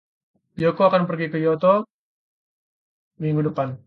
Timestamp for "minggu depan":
3.21-3.77